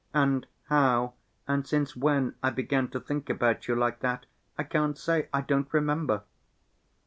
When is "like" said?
3.75-3.99